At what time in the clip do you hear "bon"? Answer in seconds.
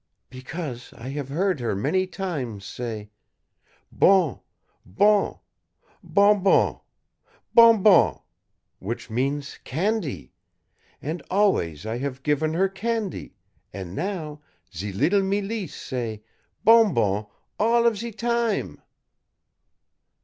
3.91-4.39, 4.83-5.37